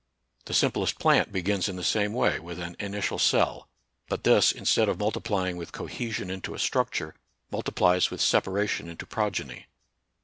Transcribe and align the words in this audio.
The 0.45 0.55
simplest 0.55 0.97
plant 0.97 1.31
begins 1.31 1.69
in 1.69 1.75
the 1.75 1.83
same 1.83 2.11
way 2.11 2.39
with 2.39 2.57
an 2.59 2.75
initial 2.79 3.19
cell, 3.19 3.69
but 4.09 4.23
this, 4.23 4.51
instead 4.51 4.89
of 4.89 4.97
multiplying 4.97 5.57
with 5.57 5.71
cohesion 5.73 6.31
into 6.31 6.55
a 6.55 6.59
structure, 6.59 7.13
multiplies 7.51 8.09
with 8.09 8.19
separation 8.19 8.89
into 8.89 9.05
pro 9.05 9.29
geny. 9.29 9.65